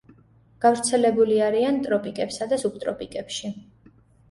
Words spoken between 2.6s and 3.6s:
სუბტროპიკებში.